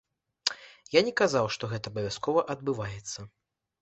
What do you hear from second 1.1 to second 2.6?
казаў, што гэта абавязкова